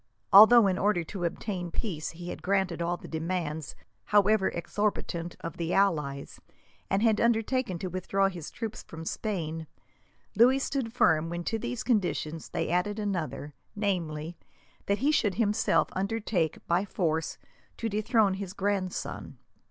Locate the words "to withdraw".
7.77-8.27